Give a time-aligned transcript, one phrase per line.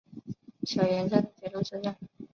[0.63, 1.95] 小岩站的铁路车站。